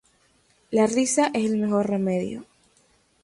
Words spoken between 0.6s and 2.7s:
La risa es el mejor remedio.